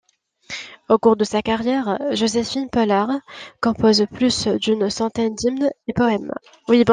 [0.89, 3.11] Au cours de sa carrière, Josephine Pollard
[3.61, 6.31] compose plus d'une centaine d'hymnes et poèmes.